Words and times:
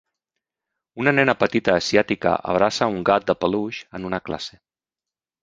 Una 1.03 1.11
nena 1.17 1.35
petita 1.41 1.75
asiàtica 1.81 2.33
abraça 2.55 2.89
un 2.95 3.05
gat 3.11 3.29
de 3.29 3.37
peluix 3.45 3.83
en 4.01 4.09
una 4.11 4.23
classe. 4.31 4.61